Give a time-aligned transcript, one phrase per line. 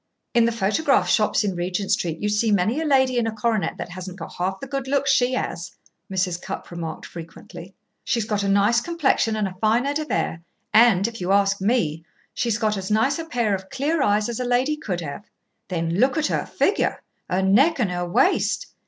[0.33, 3.77] "In the photograph shops in Regent Street you see many a lady in a coronet
[3.77, 5.69] that hasn't half the good looks she has,"
[6.11, 6.41] Mrs.
[6.41, 7.75] Cupp remarked frequently.
[8.03, 10.41] "She's got a nice complexion and a fine head of hair,
[10.73, 12.03] and if you ask me
[12.33, 15.23] she's got as nice a pair of clear eyes as a lady could have.
[15.67, 18.73] Then look at her figure her neck and her waist!